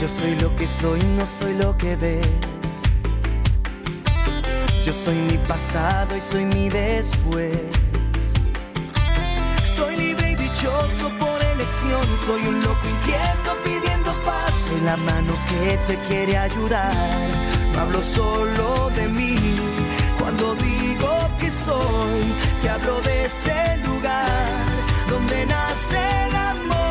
[0.00, 2.26] Yo soy lo que soy, no soy lo que ves.
[4.84, 7.56] Yo soy mi pasado y soy mi después.
[9.76, 12.02] Soy libre y dichoso por elección.
[12.26, 14.03] Soy un loco inquieto pidiendo.
[14.66, 16.94] Soy la mano que te quiere ayudar.
[17.72, 19.36] No hablo solo de mí.
[20.18, 24.64] Cuando digo que soy, te hablo de ese lugar
[25.08, 25.98] donde nace
[26.28, 26.83] el amor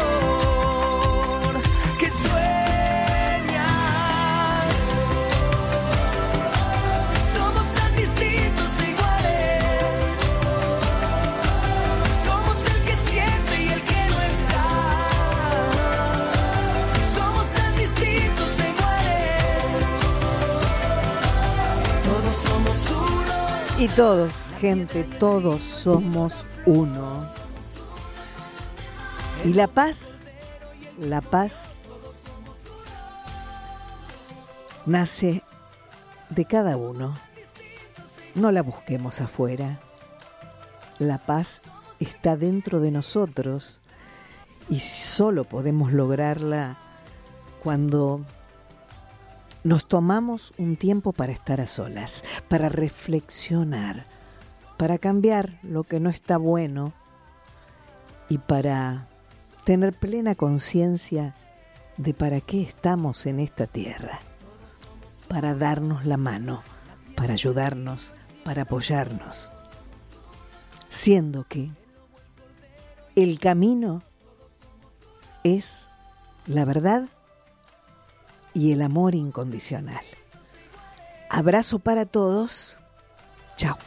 [23.84, 27.28] Y todos, gente, todos somos uno.
[29.44, 30.16] Y la paz,
[30.98, 31.70] la paz
[34.86, 35.44] nace
[36.30, 37.18] de cada uno.
[38.36, 39.82] No la busquemos afuera.
[40.98, 41.60] La paz
[42.00, 43.82] está dentro de nosotros
[44.70, 46.78] y solo podemos lograrla
[47.62, 48.22] cuando
[49.64, 54.06] nos tomamos un tiempo para estar a solas, para reflexionar,
[54.78, 56.94] para cambiar lo que no está bueno
[58.30, 59.08] y para
[59.64, 61.36] tener plena conciencia
[61.98, 64.20] de para qué estamos en esta tierra,
[65.28, 66.62] para darnos la mano,
[67.16, 68.12] para ayudarnos,
[68.44, 69.52] para apoyarnos,
[70.90, 71.72] siendo que
[73.16, 74.02] el camino
[75.44, 75.88] es
[76.46, 77.08] la verdad
[78.54, 80.02] y el amor incondicional.
[81.30, 82.78] Abrazo para todos.
[83.56, 83.78] Chao.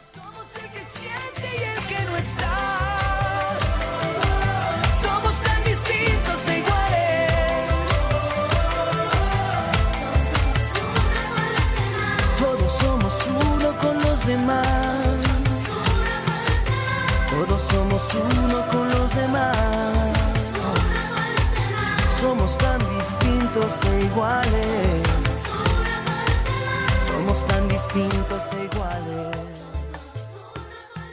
[27.07, 29.56] Somos tan distintos e iguales.